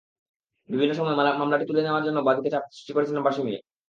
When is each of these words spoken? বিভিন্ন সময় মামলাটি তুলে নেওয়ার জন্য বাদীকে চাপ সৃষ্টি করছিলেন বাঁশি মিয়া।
বিভিন্ন 0.69 0.93
সময় 0.93 1.15
মামলাটি 1.39 1.65
তুলে 1.65 1.81
নেওয়ার 1.83 2.05
জন্য 2.07 2.17
বাদীকে 2.27 2.49
চাপ 2.53 2.63
সৃষ্টি 2.67 2.91
করছিলেন 2.93 3.21
বাঁশি 3.23 3.41
মিয়া। 3.41 3.61